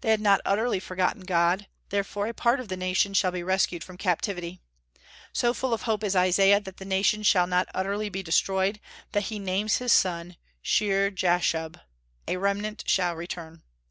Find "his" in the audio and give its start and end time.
9.76-9.92